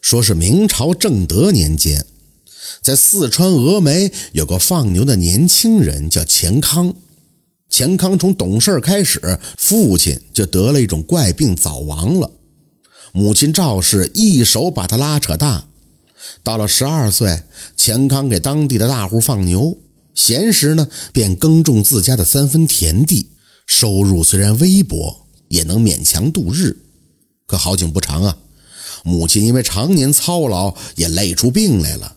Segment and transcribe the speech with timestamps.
[0.00, 2.06] 说是明朝正德年间，
[2.82, 6.94] 在四川峨眉有个放牛的年轻人叫钱康。
[7.68, 12.30] 钱康从懂事开始，父亲就得了一种怪病，早亡了。
[13.12, 15.68] 母亲赵氏一手把他拉扯大，
[16.42, 17.42] 到了十二岁，
[17.76, 19.78] 钱康给当地的大户放牛，
[20.14, 23.28] 闲时呢便耕种自家的三分田地，
[23.66, 26.76] 收入虽然微薄，也能勉强度日。
[27.46, 28.36] 可好景不长啊！
[29.04, 32.16] 母亲因为常年操劳，也累出病来了。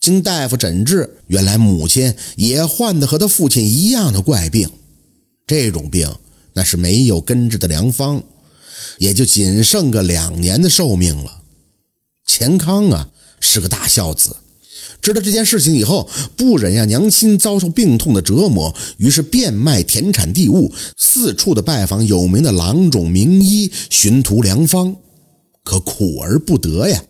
[0.00, 4.68] 经大夫诊治，原来母亲也患的和他父亲一样的怪病。
[5.46, 6.14] 这种病
[6.52, 8.22] 那是没有根治的良方，
[8.98, 11.42] 也就仅剩个两年的寿命了。
[12.26, 13.08] 钱康啊
[13.40, 14.36] 是个大孝子，
[15.00, 24.96] 知道这件事情以后，不忍让娘亲遭受病痛的折磨，于是变卖田产地物，四处的拜访有名的郎中名医，寻图良方。
[25.64, 27.02] 可苦而不得呀，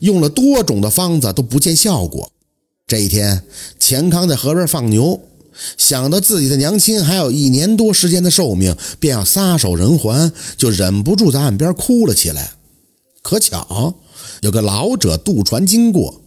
[0.00, 2.32] 用了多种的方子都不见效果。
[2.86, 3.44] 这一天，
[3.78, 5.20] 钱康在河边放牛，
[5.78, 12.54] 想到自己的娘亲还有一年多时间的寿命，便要撒手人寰，就忍不住在岸边哭了起来。
[13.22, 13.94] 可巧
[14.42, 16.22] 有个老者渡船经过，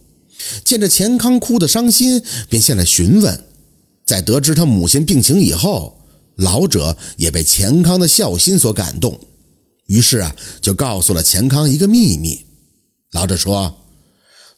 [0.64, 3.44] 见着钱康哭得伤心，便下来询问。
[4.04, 5.98] 在得知他母亲病情以后，
[6.36, 9.20] 老者也被钱康的孝心所感动。
[9.88, 12.44] 于是啊，就告诉了钱康一个秘密。
[13.12, 13.74] 老者说：“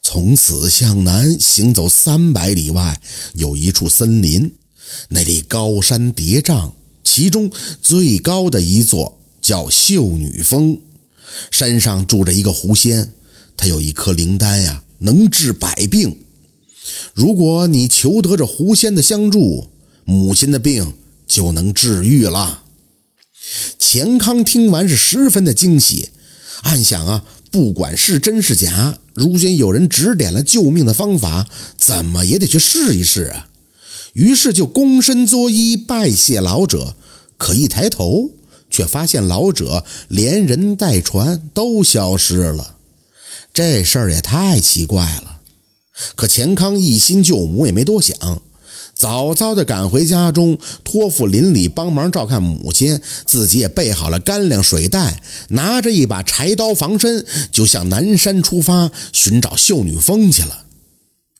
[0.02, 3.00] 从此向南行走三百里外，
[3.34, 4.52] 有一处森林，
[5.08, 6.72] 那里高山叠嶂，
[7.04, 7.48] 其中
[7.80, 10.76] 最高的一座叫秀女峰，
[11.52, 13.12] 山上住着一个狐仙，
[13.56, 16.24] 他有一颗灵丹呀，能治百病。
[17.14, 19.68] 如果你求得这狐仙的相助，
[20.04, 20.92] 母亲的病
[21.28, 22.64] 就能治愈了。”
[23.78, 26.10] 钱康听完是十分的惊喜，
[26.62, 33.48] 暗想啊，不管是真是假，如今有人指点了救命的方法，怎么也得去试一试啊。
[34.12, 36.94] 于是就躬身作揖拜谢老者，
[37.38, 38.30] 可一抬头，
[38.68, 42.76] 却发现老者连人带船都消失了。
[43.54, 45.40] 这事儿也太奇怪了。
[46.14, 48.16] 可钱康一心救母，也没多想。
[49.00, 60.66] 早早的赶回家中，托付邻里帮忙照看母亲，自己也备好了干粮水袋，拿着一把柴刀防身，就向南山出发寻找秀女峰去了。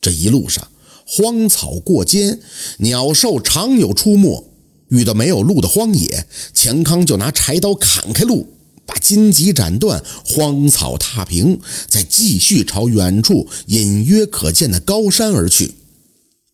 [0.00, 0.68] 这一路上，
[1.06, 2.40] 荒草过肩，
[2.78, 4.46] 鸟兽常有出没。
[4.88, 8.48] 遇到没有路的荒野，钱康就拿柴刀砍开路，
[8.86, 15.74] 把荆棘斩断，荒草踏平，再继续朝远处隐约可见的高山而去。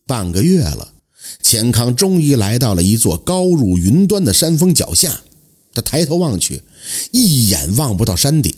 [0.05, 0.95] 半个月了。
[1.41, 5.21] 钱康终于来到了一座高入云端的山峰脚下，
[5.73, 6.61] 他抬头望去，
[7.11, 8.53] 一眼望不到山顶，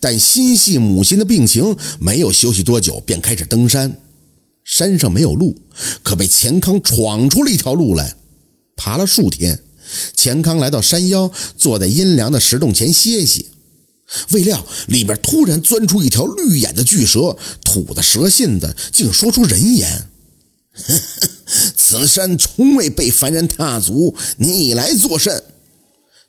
[0.00, 4.00] 但心系母亲的病情，没有休息多久，便开始登山。
[4.64, 5.56] 山上没有路，
[6.04, 8.14] 可被钱康闯出了一条路来。
[8.76, 9.60] 爬了数天，
[10.16, 13.48] 钱康来到山腰，坐在阴凉的石洞前歇息，
[14.30, 20.08] 未料里边突然钻出一条绿眼的巨蛇，吐的蛇信子竟说出人言。
[21.92, 25.44] 此山从未被凡人踏足，你来作甚？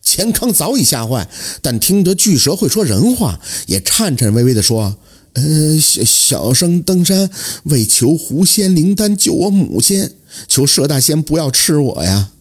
[0.01, 1.29] 钱康早已吓坏，
[1.61, 4.97] 但听得巨蛇会说人话，也颤颤巍巍地说
[5.31, 7.29] ：“呃，小小生登山
[7.63, 10.09] 为求狐仙灵丹救我母亲，
[10.49, 12.31] 求蛇大仙不要吃我呀。”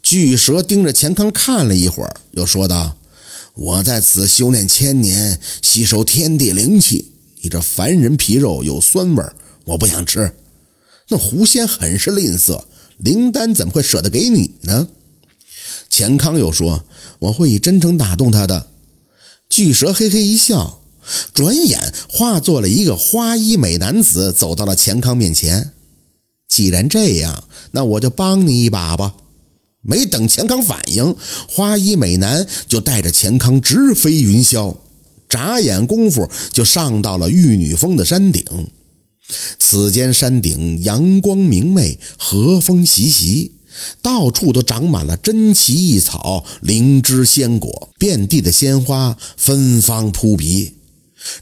[0.00, 2.96] 巨蛇盯着钱康看了一会儿，又说道
[3.54, 7.10] ：“我在此修炼千年，吸收天地灵气，
[7.42, 9.24] 你这凡人皮肉有酸味
[9.64, 10.32] 我不想吃。”
[11.10, 12.64] 那狐仙很是吝啬，
[12.98, 14.88] 灵丹怎么会舍得给你呢？
[15.88, 16.84] 钱康又说
[17.18, 18.68] ：“我会以真诚打动他的。”
[19.50, 20.80] 巨蛇嘿嘿一笑，
[21.34, 25.72] 转眼化作了一个花衣美男子，走到了钱康面前。
[26.48, 29.16] 既然这样，那我就帮你一把吧。
[29.82, 31.16] 没等钱康反应，
[31.48, 34.76] 花衣美男就带着钱康直飞云霄，
[35.28, 38.44] 眨眼功夫就上到了玉女峰的山顶。
[39.58, 43.52] 此间山顶阳光明媚，和风习习，
[44.02, 50.74] 到处都长满了珍奇异草、灵芝鲜果，遍地的鲜花芬芳扑鼻。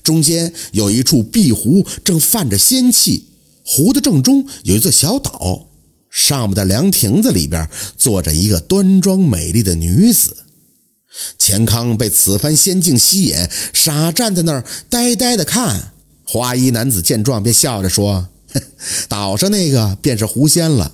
[0.02, 3.25] 中间有一处碧湖，正泛着仙气。
[3.64, 5.69] 湖的正中有一座小岛，
[6.11, 10.37] 上面的凉亭子里边坐着一个端庄美丽的女子。
[11.38, 13.37] 钱康被此番仙境吸引，
[13.73, 15.93] 傻站在那儿，呆呆的看。
[16.31, 18.29] 花衣男子见状，便笑着说
[19.09, 20.93] ：“岛上那个便是狐仙了。”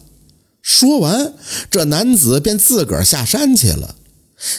[0.63, 1.35] 说完，
[1.69, 3.97] 这男子便自个儿下山去了。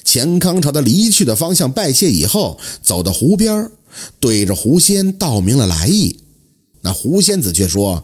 [0.03, 3.71] 钱康朝他离去的方向拜谢以后，走到湖边，
[4.19, 6.19] 对着狐仙道明了来意。
[6.81, 8.03] 那狐仙子却说：“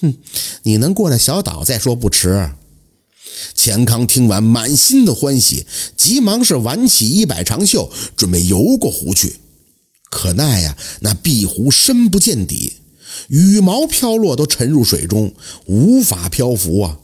[0.00, 0.14] 哼，
[0.62, 2.48] 你能过来小岛再说不迟。”
[3.54, 5.66] 钱康听完，满心的欢喜，
[5.96, 9.40] 急忙是挽起衣摆长袖，准备游过湖去。
[10.10, 12.74] 可奈呀，那碧湖深不见底，
[13.28, 15.34] 羽毛飘落都沉入水中，
[15.66, 16.98] 无法漂浮啊！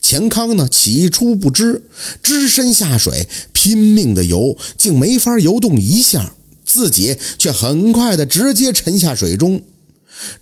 [0.00, 1.82] 钱康呢，起初不知，
[2.22, 6.34] 只身下水，拼命的游，竟没法游动一下，
[6.64, 9.62] 自己却很快的直接沉下水中。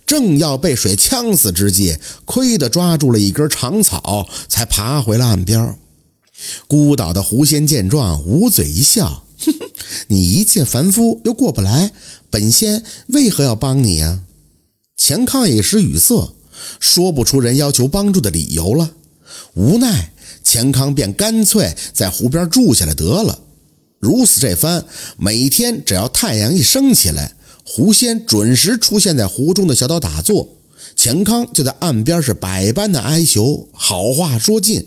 [0.05, 5.77] 正要被水呛死之际，亏得抓住了一根长草，才爬回了岸边。
[6.67, 9.69] 孤岛的狐仙见状，捂嘴一笑：“，哼 哼
[10.07, 11.91] 你一介凡夫，又过不来，
[12.29, 14.21] 本仙为何要帮你呀？”
[14.97, 16.35] 钱康一时语塞，
[16.79, 18.91] 说不出人要求帮助的理由了。
[19.53, 23.39] 无奈，钱康便干脆在湖边住下来得了。
[23.99, 24.85] 如此这番，
[25.17, 27.33] 每天只要太阳一升起来，
[27.63, 30.47] 狐仙准时出现在湖中的小岛打坐，
[30.95, 34.85] 钱康就在岸边是百般的哀求，好话说尽，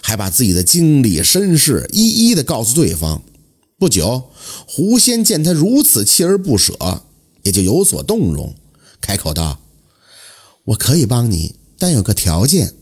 [0.00, 3.22] 还把自己的经历身世一一的告诉对方。
[3.78, 4.30] 不久，
[4.66, 7.04] 狐仙见他如此锲而不舍，
[7.44, 8.52] 也就有所动容，
[9.00, 9.60] 开口道
[10.66, 12.74] ：“我可以帮你，但有个条件。”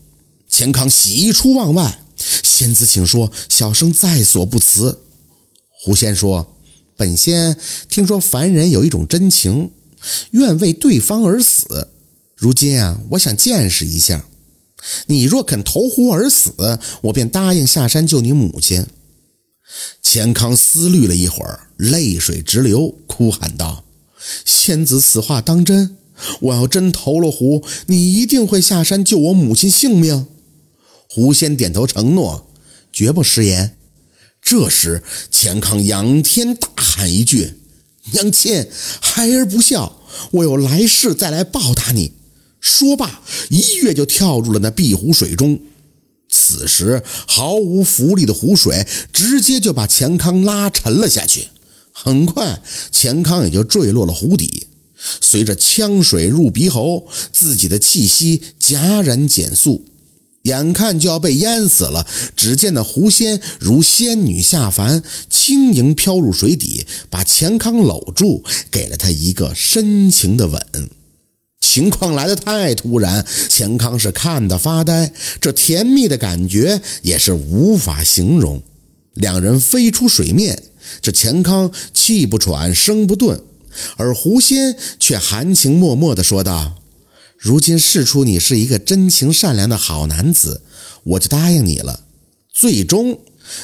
[0.49, 5.03] 钱康喜出望外，仙子请说，小生在所不辞。
[5.69, 6.55] 狐仙说
[6.97, 7.55] ：“本仙
[7.87, 9.69] 听说凡人有一种真情，
[10.31, 11.89] 愿为对方而死。
[12.35, 14.25] 如今啊，我想见识一下。
[15.05, 18.83] 你若肯投湖而死，我便答应下山救你母亲。”
[20.01, 23.83] 钱康思虑了一会儿，泪水直流，哭喊道
[24.45, 25.97] ：“仙子此话当真？
[26.39, 30.27] 我要真投了湖，你一定会下山救我母亲性命？”
[31.09, 32.49] 狐仙点头承诺，
[32.91, 33.77] 绝不食言。
[34.41, 37.55] 这时，钱康仰天大喊一句
[38.13, 38.67] ：“娘亲，
[39.01, 42.13] 孩儿不孝，我有来世再来报答你。”
[42.61, 45.59] 说罢，一跃就跳入了那碧湖水中。
[46.29, 51.47] 此时，毫无浮力的湖水直接就把钱康拉沉了下去。
[51.91, 54.67] 很快，钱康也就坠落了湖底。
[55.21, 59.85] 随着呛水入鼻喉，自己的气息戛然减速。
[60.43, 70.89] 眼看就要被淹死了，只见那狐仙如仙女下凡，轻盈飘入水底，把钱康搂住，给了他一个深情的吻。
[71.59, 78.61] 情况来得太突然，钱康是看得发呆，这甜蜜的感觉也是无法形容。
[79.13, 80.63] 两人飞出水面，
[81.01, 83.41] 这钱康气不喘，声不顿，
[83.97, 86.75] 而狐仙却含情脉脉地说道。
[87.37, 90.61] 如今试出你是一个真情善良的好男子，
[91.03, 92.01] 我就答应你了。
[92.51, 93.19] 最终，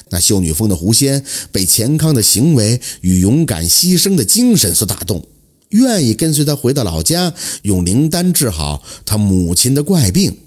[0.09, 5.25] 那秀女峰的狐仙被钱康的行为与勇敢牺牲的精神所打动，
[5.73, 10.37] 愿意跟随他回到老家，用灵丹治好他母亲的怪病。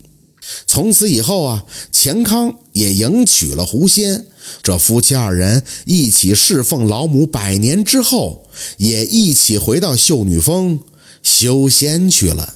[0.67, 4.27] 从此以后啊，钱康也迎娶了狐仙，
[4.63, 8.47] 这夫妻二人一起侍奉老母百年之后，
[8.77, 10.79] 也一起回到秀女峰
[11.23, 12.55] 修仙去了。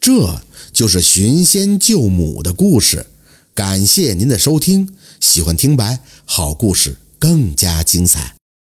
[0.00, 0.40] 这
[0.72, 3.06] 就是寻仙救母的故事，
[3.54, 4.88] 感谢您的收听。
[5.20, 8.39] 喜欢听白好故事更加精彩。